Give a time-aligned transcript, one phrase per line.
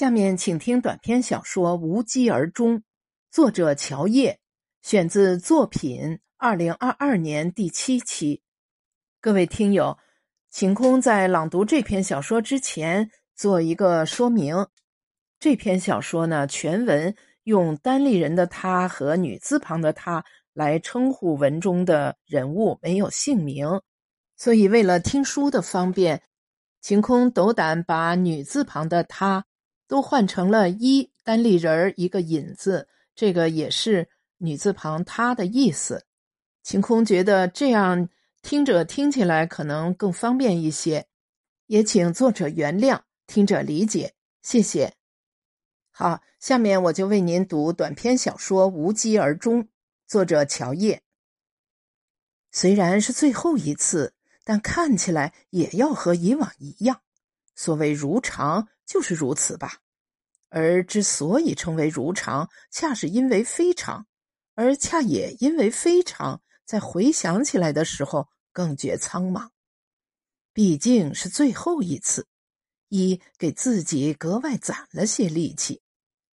[0.00, 2.78] 下面请听短篇小说《无疾而终》，
[3.30, 4.40] 作者乔叶，
[4.80, 8.40] 选自作品二零二二年第七期。
[9.20, 9.98] 各位听友，
[10.48, 14.66] 晴空在朗读这篇小说之前做一个说明：
[15.38, 20.24] 这篇小说呢，全文用单立人的他和女字旁的他
[20.54, 23.68] 来称呼文中的人物，没有姓名，
[24.38, 26.22] 所以为了听书的方便，
[26.80, 29.44] 晴空斗胆把女字旁的他。
[29.90, 36.06] 都换成了一单立人儿一个引字，这个也是女字旁她的意思。
[36.62, 38.08] 晴空觉得这样
[38.40, 41.08] 听着听起来可能更方便一些，
[41.66, 44.94] 也请作者原谅，听者理解，谢谢。
[45.90, 49.64] 好，下面我就为您读短篇小说《无疾而终》，
[50.06, 51.02] 作者乔叶。
[52.52, 57.00] 虽然是最后一次，但看起来也要和以往一样。
[57.56, 58.68] 所谓如常。
[58.90, 59.78] 就是如此吧，
[60.48, 64.04] 而之所以称为如常，恰是因为非常，
[64.56, 69.50] 而恰也因为非常，在回想起来的时候更觉苍茫。
[70.52, 72.26] 毕竟是最后一次，
[72.88, 75.80] 一给自己格外攒了些力气，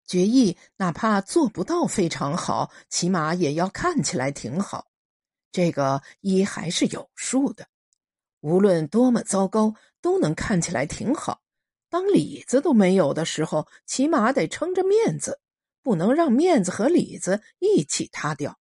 [0.04, 4.88] 决意哪怕做不到非常好，起码也要看起来挺好。
[5.52, 7.68] 这个一还是有数的，
[8.40, 11.40] 无论多么糟糕，都能看起来挺好。
[11.90, 15.40] 当里子都没有的时候，起码得撑着面子，
[15.82, 18.58] 不能让面子和里子一起塌掉。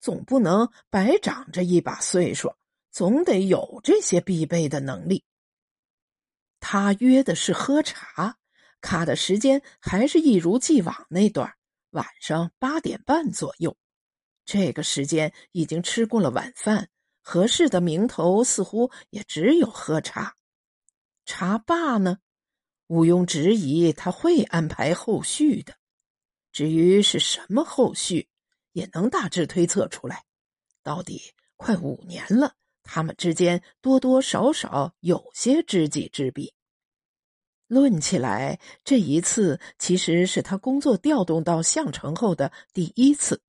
[0.00, 2.54] 总不能白长着一把岁数，
[2.92, 5.24] 总得有这些必备的能力。
[6.60, 8.36] 他约的是喝茶，
[8.80, 11.52] 卡的时间还是一如既往那段，
[11.90, 13.76] 晚上八点半左右。
[14.44, 16.88] 这个时间已经吃过了晚饭，
[17.22, 20.36] 合适的名头似乎也只有喝茶。
[21.26, 22.18] 茶罢呢？
[22.88, 25.74] 毋庸置疑，他会安排后续的。
[26.52, 28.28] 至于是什么后续，
[28.72, 30.24] 也能大致推测出来。
[30.82, 31.20] 到底
[31.56, 36.52] 快五年了，他们之间多多少少有些知己知彼。
[37.66, 43.42] 论起来，这一次其实是他工作调动到项城后的第一次，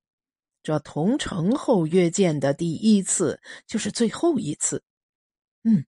[0.62, 4.82] 这同城后约见的第一次，就是最后一次。
[5.62, 5.86] 嗯，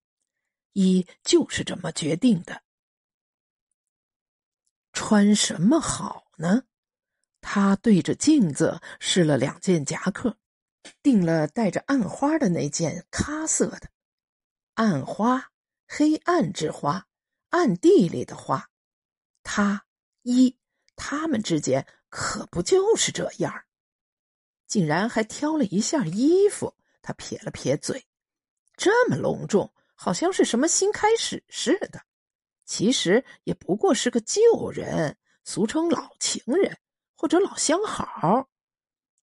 [0.72, 2.62] 一就是这么决定的。
[4.92, 6.64] 穿什么好呢？
[7.41, 10.38] 他对着镜子试了两件夹克，
[11.03, 13.91] 定了带着暗花的那件咖色的。
[14.75, 15.50] 暗花，
[15.88, 17.06] 黑暗之花，
[17.50, 18.70] 暗地里的花。
[19.42, 19.84] 他
[20.22, 20.56] 一，
[20.94, 23.64] 他们之间可不就是这样？
[24.66, 26.74] 竟然还挑了一件衣服。
[27.03, 28.06] 他撇了撇嘴，
[28.76, 32.00] 这么隆重，好像是什么新开始似的。
[32.64, 34.40] 其实也不过是个旧
[34.70, 36.78] 人，俗称老情人
[37.14, 38.48] 或者老相好。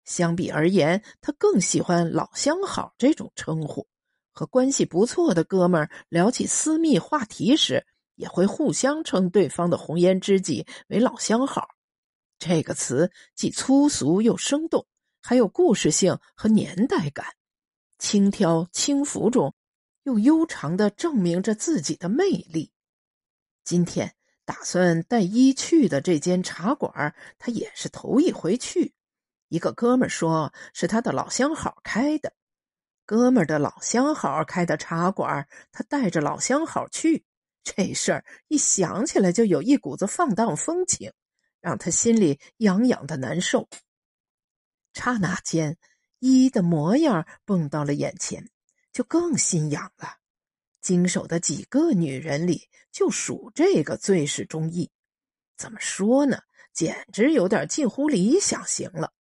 [0.05, 3.87] 相比而言，他更喜欢老相好这种称呼。
[4.31, 7.85] 和关系不错的哥们儿聊起私密话题时，
[8.15, 11.67] 也会互相称对方的红颜知己为老相好。
[12.37, 14.87] 这个词既粗俗又生动，
[15.21, 17.25] 还有故事性和年代感，
[17.97, 19.53] 轻佻轻浮中
[20.03, 22.71] 又悠长的证明着自己的魅力。
[23.63, 24.15] 今天
[24.45, 28.93] 打算带一去的这间茶馆，他也是头一回去。
[29.47, 32.33] 一个哥们说是他的老相好开的，
[33.05, 37.25] 哥们的老相好开的茶馆，他带着老相好去，
[37.63, 41.11] 这事儿一想起来就有一股子放荡风情，
[41.61, 43.67] 让他心里痒痒的难受。
[44.93, 45.77] 刹那间，
[46.19, 48.49] 一的模样蹦到了眼前，
[48.91, 50.18] 就更心痒了。
[50.89, 54.89] 经手的几个女人里，就属这个最是中意。
[55.55, 56.39] 怎么说呢？
[56.73, 59.13] 简直有点近乎理想型了。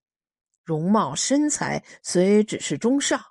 [0.65, 3.23] 容貌身材虽只是中上，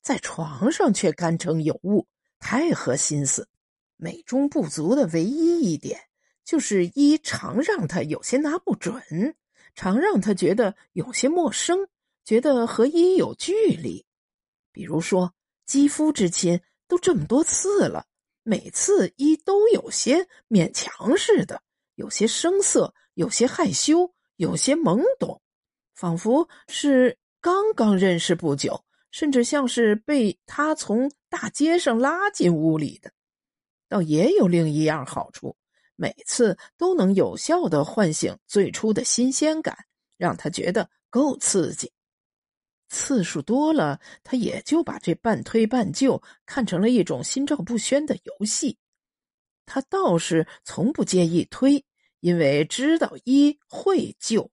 [0.00, 2.06] 在床上却堪称有物，
[2.38, 3.46] 太合心思。
[3.96, 6.00] 美中不足的唯一一点，
[6.42, 9.36] 就是一常让他有些拿不准，
[9.74, 11.86] 常让他觉得有些陌生，
[12.24, 14.06] 觉得和一有距离。
[14.72, 15.34] 比如说
[15.66, 16.58] 肌肤之亲。
[16.86, 18.06] 都这么多次了，
[18.42, 21.62] 每次一都有些勉强似的，
[21.94, 25.40] 有些生涩，有些害羞，有些懵懂，
[25.94, 33.10] 仿佛是刚刚认识不久，甚至像是被他从大街上拉进屋里的。
[33.88, 35.56] 倒也有另一样好处，
[35.94, 39.76] 每次都能有效的唤醒最初的新鲜感，
[40.16, 41.92] 让他觉得够刺激。
[42.94, 48.78] 次数多了，他也就把这半推半就看成了一种心照不宣的游戏。
[49.66, 51.84] 他倒是从不介意推，
[52.20, 54.48] 因为知道一会救，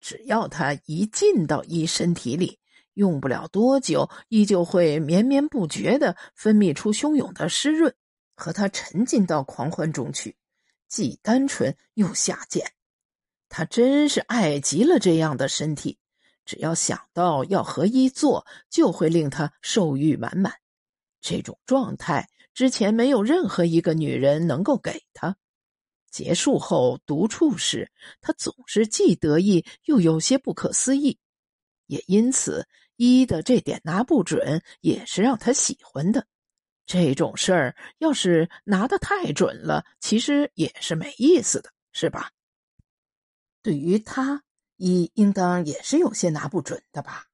[0.00, 2.60] 只要他一进到一身体里，
[2.94, 7.92] 用不了多久，依旧会绵绵不绝的分泌出汹涌的湿润，
[8.36, 10.36] 和他沉浸到狂欢中去，
[10.86, 12.72] 既单纯又下贱。
[13.48, 15.98] 他真是爱极了这样的身体，
[16.46, 20.54] 只要想到要和一做，就会令他受欲满满。
[21.20, 25.36] 这种状态之前没有任何一个女人能够给他。
[26.10, 27.90] 结束后独处时，
[28.22, 31.18] 他总是既得意又有些不可思议，
[31.86, 36.26] 也因此一的这点拿不准也是让他喜欢的。
[36.86, 42.30] 这种事儿要是拿得太准了，其实也是没意思的，是吧？
[43.60, 44.44] 对于他，
[44.76, 47.26] 一应当也是有些拿不准的吧？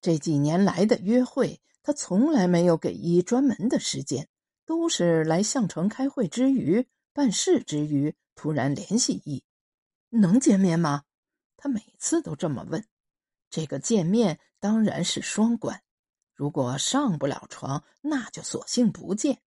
[0.00, 1.60] 这几年来的约会。
[1.82, 4.28] 他从来没有给一专门的时间，
[4.64, 9.44] 都是来项城开会之余、办事之余突然联系一，
[10.08, 11.04] 能见面吗？
[11.56, 12.84] 他每次都这么问。
[13.50, 15.80] 这个见面当然是双关，
[16.34, 19.40] 如果上不了床，那就索性不见。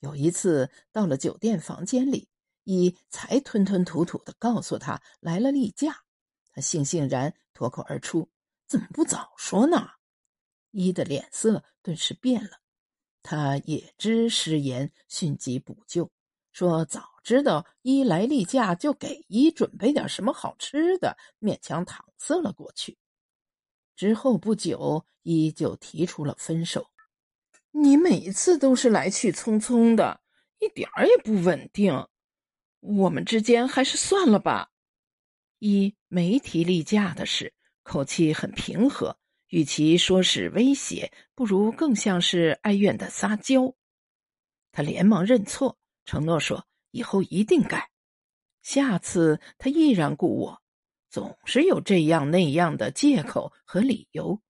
[0.00, 2.28] 有一次到了酒店房间里，
[2.64, 6.01] 一才吞吞吐吐的告诉他来了例假，
[6.52, 8.30] 他悻悻然脱口而出
[8.68, 9.90] ：“怎么不早说呢？”
[10.72, 12.60] 一的脸色顿时变了，
[13.22, 16.10] 他也知失言，迅即补救，
[16.50, 22.98] 说：“早知道一来例假，就给一准备点什么好吃的，勉强搪塞了过去。”
[23.94, 26.88] 之后不久，一就提出了分手。
[27.70, 30.22] 你每次都是来去匆匆的，
[30.58, 32.06] 一点儿也不稳定，
[32.80, 34.71] 我们之间还是算了吧。
[35.62, 37.54] 一没提例假的事，
[37.84, 39.16] 口气很平和。
[39.46, 43.72] 与其说是威胁，不如更像是哀怨的撒娇。
[44.72, 47.90] 他连忙认错，承诺说以后一定改。
[48.62, 50.60] 下次他依然顾我，
[51.08, 54.40] 总是有这样那样的借口和理由。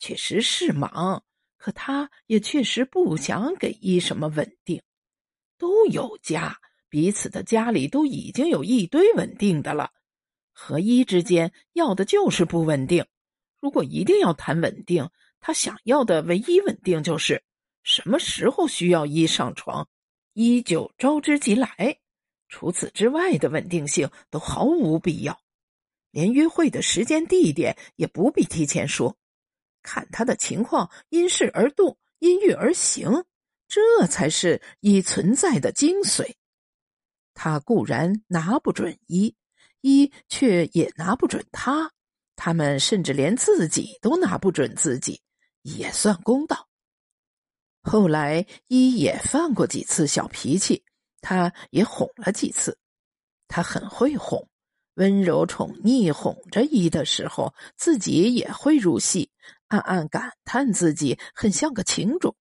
[0.00, 1.24] 确实是忙，
[1.56, 4.82] 可他也确实不想给一什么稳定。
[5.56, 6.58] 都有家，
[6.90, 9.90] 彼此的家里都已经有一堆稳定的了，
[10.52, 13.06] 和一之间要的就是不稳定。
[13.60, 15.08] 如果一定要谈稳定，
[15.40, 17.42] 他想要的唯一稳定就是
[17.82, 19.88] 什么时候需要一上床，
[20.32, 21.98] 一就招之即来。
[22.48, 25.40] 除此之外的稳定性都毫无必要，
[26.10, 29.16] 连约会的时间地点也不必提前说，
[29.82, 33.24] 看他的情况，因事而动，因欲而行，
[33.68, 36.34] 这才是一存在的精髓。
[37.32, 39.34] 他固然拿不准一，
[39.82, 41.92] 一却也拿不准他。
[42.34, 45.20] 他们甚至连自己都拿不准自己，
[45.62, 46.66] 也算公道。
[47.82, 50.82] 后来一也犯过几次小脾气，
[51.20, 52.78] 他也哄了几次。
[53.46, 54.48] 他很会哄，
[54.94, 59.30] 温柔宠溺哄着一的时候，自己也会入戏，
[59.68, 62.34] 暗暗感叹自己很像个情种。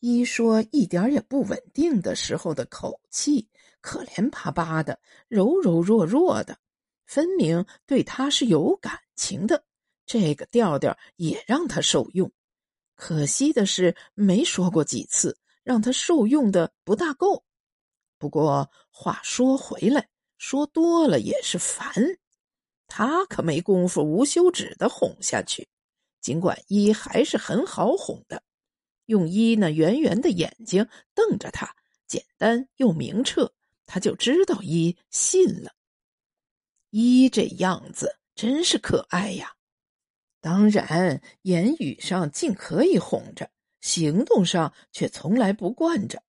[0.00, 3.48] 一说一点也不稳定的时候的口气，
[3.80, 4.98] 可怜巴巴的，
[5.28, 6.56] 柔柔弱弱的。
[7.14, 9.62] 分明对他是有感情的，
[10.04, 12.32] 这个调调也让他受用。
[12.96, 17.44] 可惜的是，没说过几次，让他受用的不大够。
[18.18, 20.08] 不过话说回来，
[20.38, 21.94] 说多了也是烦。
[22.88, 25.68] 他可没工夫无休止的哄下去。
[26.20, 28.42] 尽管一还是很好哄的，
[29.06, 31.76] 用一那圆圆的眼睛瞪着他，
[32.08, 33.52] 简单又明澈，
[33.86, 35.70] 他就知道一信了。
[36.96, 39.52] 一这样子真是可爱呀！
[40.40, 46.22] 当然，言语上尽可以哄着，行动上却从来不惯着。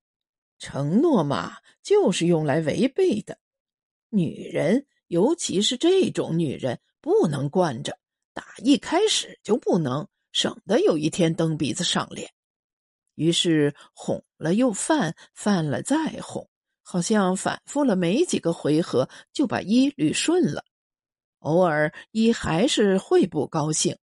[0.58, 3.38] 承诺嘛，就是用来违背的。
[4.10, 8.00] 女人，尤其是这种女人，不能惯着，
[8.34, 12.32] 打一开始就不能，省得有一天蹬鼻子上脸。
[13.14, 16.50] 于是哄了又犯，犯了再哄。
[16.88, 20.64] 好像反复了没几个回合，就把一捋顺了。
[21.40, 23.98] 偶尔一还是会不高兴，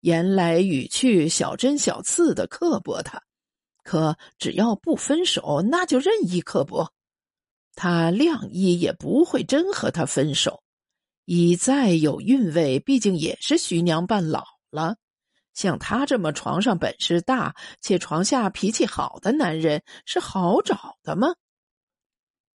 [0.00, 3.22] 言来语去小针小刺的刻薄他。
[3.84, 6.92] 可只要不分手，那就任意刻薄。
[7.76, 10.62] 他谅一也不会真和他分手。
[11.24, 14.96] 一再有韵味，毕竟也是徐娘半老了。
[15.52, 21.28] 像他这么床上本事大且床下脾气好的男人，是好找的吗？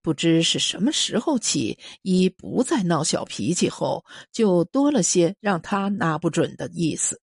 [0.01, 7.21] 不知是什么时候起，一不再闹小脾气后，就多了些让他拿不准的意思。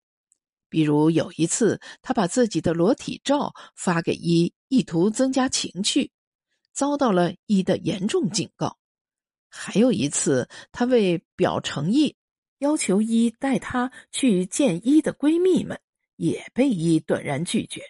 [0.69, 6.11] 比如有一次，他把自己的裸体照发给一，意图增加情趣，
[6.73, 8.77] 遭到了一的严重警告。
[9.49, 12.17] 还有一次，他为表诚意，
[12.59, 15.81] 要求一带他去见一的闺蜜们，
[16.17, 17.81] 也被一断然拒绝。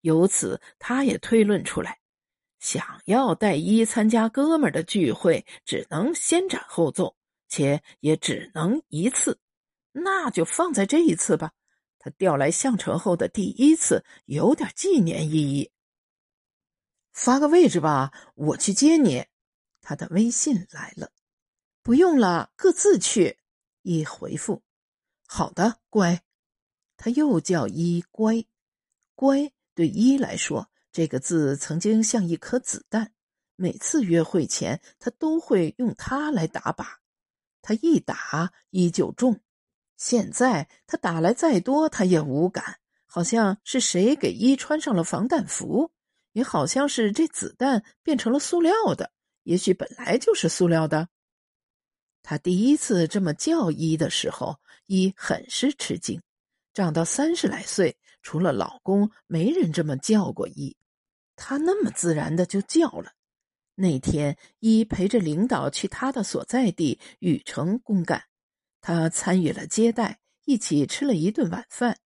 [0.00, 1.98] 由此，他也推论出来，
[2.64, 7.14] 想要带一参加哥们儿的聚会，只能先斩后奏，
[7.46, 9.38] 且也只能一次。
[9.92, 11.52] 那就放在这一次吧。
[11.98, 15.70] 他调来项城后的第一次，有点纪念意义。
[17.12, 19.26] 发个位置吧，我去接你。
[19.82, 21.12] 他的微信来了，
[21.82, 23.38] 不用了，各自去。
[23.82, 24.62] 一回复，
[25.26, 26.22] 好的，乖。
[26.96, 28.42] 他又叫一乖，
[29.14, 33.12] 乖对一来说，这个字曾经像一颗子弹，
[33.56, 36.86] 每次约会前他都会用它来打靶，
[37.60, 39.40] 他一打一就中。
[39.96, 45.90] 现在他打来再多，他也无感，好像是谁给一穿上了防弹服，
[46.30, 49.10] 也好像是这子弹变成了塑料的。
[49.42, 51.08] 也许本来就是塑料的。
[52.22, 56.22] 他第一次这么叫一的时候，一很是吃惊。
[56.72, 60.76] 长到三十来岁，除了老公，没人这么叫过一。
[61.36, 63.12] 他那么自然的就叫了。
[63.74, 68.22] 那天一陪着领导去他的所在地禹城公干，
[68.80, 71.98] 他参与了接待，一起吃了一顿晚饭。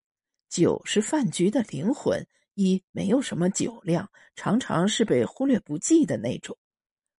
[0.48, 6.56] 酒是饭局的灵魂，一没有什么酒量，常常是被忽略不计的那种。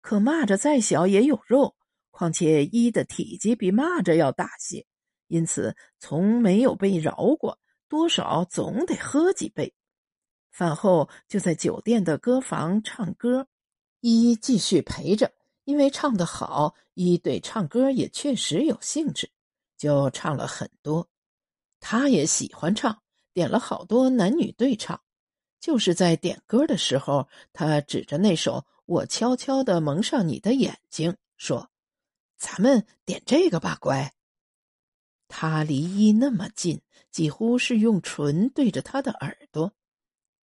[0.00, 1.77] 可蚂蚱再小也有肉，
[2.11, 4.87] 况且一的体积比蚂蚱要大些，
[5.27, 9.75] 因此从没有被饶过，多少总得喝几杯。
[10.59, 13.47] 饭后就在酒店的歌房唱歌，
[14.00, 15.31] 依依继续陪着，
[15.62, 19.31] 因为唱得好，依依对唱歌也确实有兴致，
[19.77, 21.09] 就唱了很多。
[21.79, 23.00] 他也喜欢唱，
[23.33, 25.00] 点了好多男女对唱。
[25.61, 28.65] 就是在点歌的时候，他指着那首。
[28.85, 31.71] 我悄悄的蒙上你的眼睛，说
[32.37, 34.12] ：“咱们点这个吧，乖。”
[35.29, 36.81] 他离一那么近，
[37.12, 39.73] 几乎是用唇对着他的耳朵。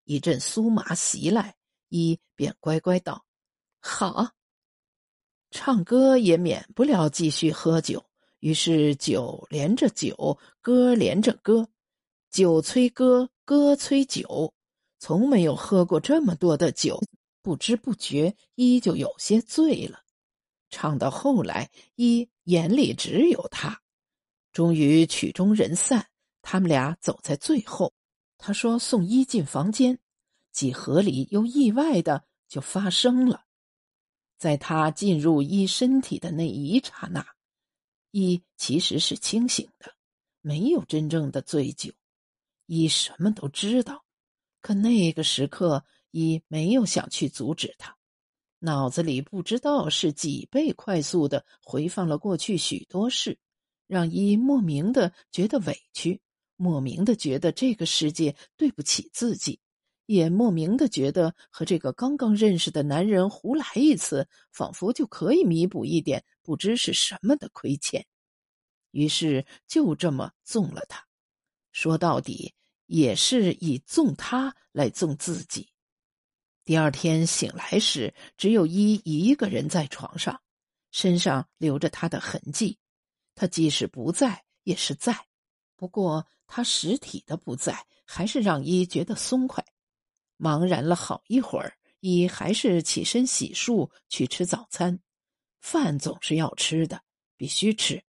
[0.04, 1.56] 一阵酥麻袭来，
[1.88, 3.25] 一便乖乖道
[3.80, 4.32] ：“好。”
[5.50, 8.04] 唱歌也免不了继续喝酒，
[8.40, 11.68] 于是酒连着酒，歌连着歌，
[12.30, 14.52] 酒催歌，歌催酒，
[14.99, 17.00] 从没有喝过这么多的酒。
[17.40, 20.00] 不知不觉，一就有些醉了。
[20.70, 23.80] 唱到后来，一眼里只有他。
[24.50, 26.08] 终于曲终人散，
[26.40, 27.92] 他们俩走在最后。
[28.46, 29.98] 他说：“送一进房间。”
[30.52, 33.46] 几何里又意外的就发生了。
[34.36, 37.26] 在他进入一身体的那一刹那，
[38.10, 39.94] 一其实是清醒的，
[40.42, 41.90] 没有真正的醉酒。
[42.66, 44.04] 一什么都知道，
[44.60, 45.82] 可那个时刻。
[46.10, 47.96] 一没有想去阻止他，
[48.60, 53.36] 脑子里不知道是几倍快速的回放了过去许多事，
[53.88, 56.20] 让一莫名的觉得委屈，
[56.56, 59.61] 莫名的觉得这个世界对不起自己，
[60.06, 68.06] 也莫名的觉得和这个刚刚认识的男人胡来一次，仿佛就可以弥补一点不知是什么的亏欠，
[68.90, 71.04] 于是就这么纵了他。
[71.73, 72.54] 说到底，
[72.87, 75.68] 也是以纵他来纵自己。
[76.64, 80.40] 第二天醒来时，只有一一个人在床上，
[80.92, 82.78] 身上留着他的痕迹。
[83.34, 85.26] 他即使不在，也是在。
[85.84, 89.62] 不过他实体的不在，还是让一觉得松快。
[90.38, 94.98] 茫然了好一会儿，一还是起身洗漱去吃早餐。
[95.60, 97.02] 饭总是要吃的，
[97.36, 98.02] 必须吃。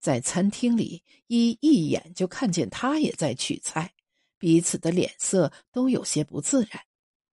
[0.00, 3.94] 在餐厅里，一一眼就看见他也在取菜，
[4.36, 6.84] 彼此的脸色都有些不自然。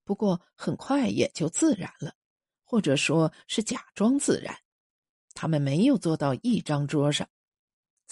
[0.03, 2.13] 不过很快也就自然了，
[2.65, 4.53] 或者说是假装自然。
[5.33, 7.25] 他们没有坐到一张桌上。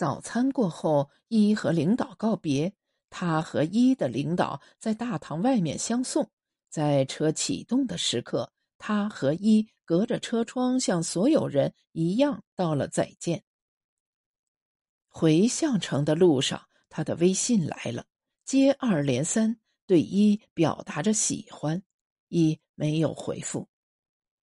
[0.02, 2.74] 早餐过后，一和领导告别，
[3.12, 6.28] 他和一的领导在大堂外面相送。
[6.72, 13.44] 在车启动的时刻，他和一隔着车窗，像所有人一样道了再见。
[15.08, 18.04] 回项城的路上，他的微信来了，
[18.44, 19.56] 接二连三。
[19.86, 21.80] 对一表达着喜欢，
[22.30, 23.70] 一没有回复。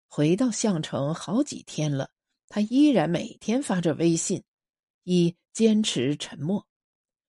[0.07, 2.11] 回到项城好几天了，
[2.49, 4.41] 他依然每天发着微信。
[5.03, 6.65] 一坚持沉默，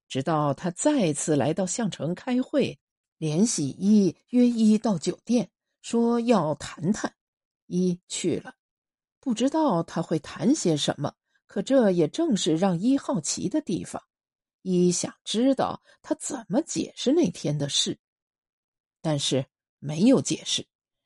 [0.08, 2.78] 直到他再次来到项城开会，
[3.18, 5.50] 联系一约一到酒店，
[5.82, 7.12] 说要谈谈。
[7.66, 8.54] 一去了，
[9.20, 11.12] 不知道他会谈些什么，
[11.48, 14.00] 可这也正是让一好奇的地方。
[14.62, 17.98] 一想知道他怎么解释那天的事。
[19.02, 19.44] 但是
[19.80, 20.64] 没有解释。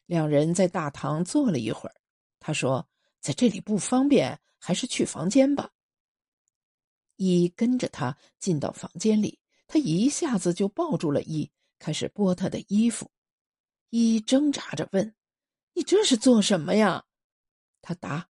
[0.08, 1.96] 两人在大堂坐了一会儿。
[2.42, 2.86] 他说
[3.22, 5.70] ：“在这里不方便，还是去房间吧。
[7.26, 11.50] 一跟着他进到房间里，他一下子就抱住了一，
[11.80, 13.10] 开始剥他的衣服。
[13.90, 15.16] 一挣扎着问
[15.74, 17.06] ：“你这是做什么呀？”
[17.82, 18.28] 他答：“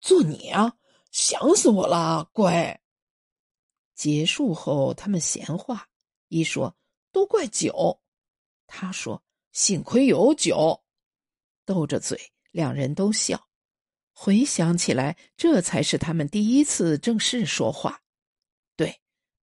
[0.00, 0.76] 做你啊，
[1.10, 2.80] 想死我了，乖。”
[3.94, 5.88] 结束后，他们闲话。
[6.28, 6.76] 一说
[7.10, 8.00] ：“都怪酒。”
[8.68, 9.22] 他说
[9.52, 10.84] ：“幸亏有酒。”
[11.64, 13.48] 斗着嘴，两人都笑。
[14.12, 18.02] 回想起来，这才是他们第一次正式说话。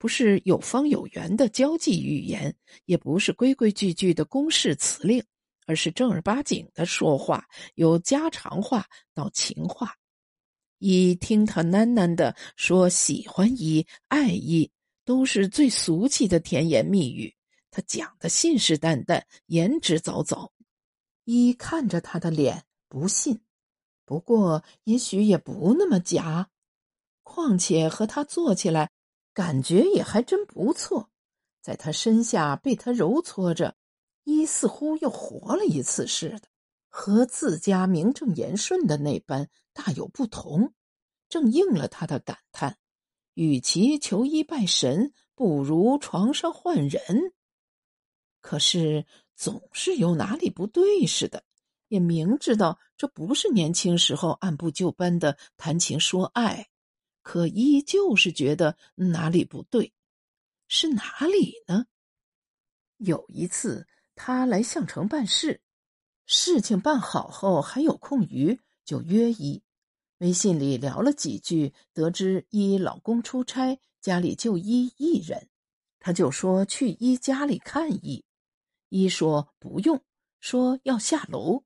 [0.03, 2.53] 不是有方有圆的交际语言，
[2.87, 5.23] 也不是规规矩矩的公式辞令。
[5.65, 9.95] 而是正儿八经的说话，由家常话到情话。
[10.79, 14.69] 一听他喃喃的说喜欢一、爱一，
[15.05, 17.33] 都是最俗气的甜言蜜语。
[17.71, 20.51] 他讲的信誓旦旦，言之凿凿。
[21.27, 23.41] 一看着他的脸，不信。
[24.05, 26.51] 不过也许也不那么假。
[27.23, 28.91] 况且和他坐起来，
[29.35, 31.11] 感觉也还真不错。
[31.61, 33.77] 在他身下被他揉搓着。
[34.25, 36.43] 一似乎又活了一次似的，
[36.89, 40.75] 和自家名正言顺的那般大有不同，
[41.29, 42.79] 正应了他的感叹：
[43.35, 47.03] 与其求医拜神，不如床上换人。
[48.41, 51.43] 可是总是有哪里不对似的，
[51.89, 56.69] 也明知道这不是年轻时候按部就班的谈情说爱，
[57.23, 59.93] 可依旧是觉得哪里不对，
[60.69, 61.87] 是哪里呢？
[62.99, 63.87] 有一次。
[64.15, 65.63] 他来项城办事，
[66.27, 69.61] 事情办好后还有空余，就约一。
[70.19, 75.49] 微信里聊了几句，得知一老公出差，家里就一一人，
[75.99, 78.23] 他就说去一家里看一。
[78.91, 80.05] 一说不用，
[80.41, 81.65] 说要下楼。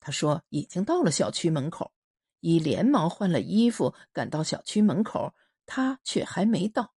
[0.00, 1.92] 他说已经到了小区门口。
[2.44, 5.34] 一连忙换了衣服，赶到小区门口，
[5.64, 6.92] 他却还没到。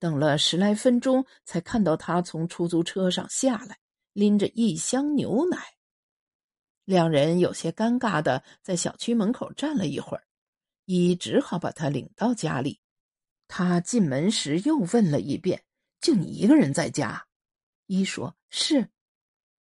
[0.00, 3.78] 等了十来分钟，才看到他从出租车上下来。
[4.12, 5.56] 拎着一箱牛奶，
[6.84, 10.24] 两人有些尴尬的在小区门口站了一会儿，
[10.84, 12.80] 一只好把他领到家里。
[13.46, 15.62] 他进门时又问了一遍
[16.02, 17.24] ：“就你一个人在家？”
[17.86, 18.90] 一说是，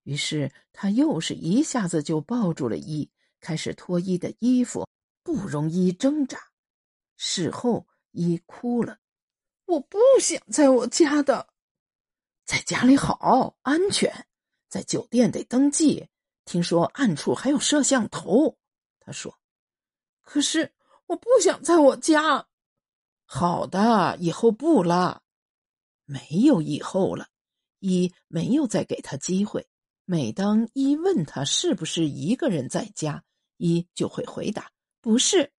[0.02, 3.08] 于是他又是一下子就抱住了一，
[3.40, 4.90] 开始脱衣的衣服，
[5.30, 6.40] 不容易挣扎。
[7.16, 8.98] 事后一哭了
[9.66, 11.48] ：“我不想在我家的，
[12.46, 14.26] 在家里好安全。”
[14.68, 16.10] 在酒店得登记，
[16.46, 18.58] 听说暗处还有摄像头。
[19.00, 19.40] 他说
[20.24, 20.74] ：“可是
[21.06, 22.48] 我不想在我家。”
[23.26, 25.22] 好的，以后不了，
[26.06, 27.28] 没有以后了。
[27.80, 29.68] 一没有再给他机会。
[30.06, 33.24] 每当一问他是不是一个人在家，
[33.58, 35.52] 一就会回答：“不是。”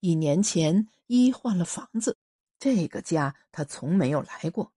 [0.00, 2.18] 一年前，一换了房子，
[2.58, 4.72] 这个家他从没有来过。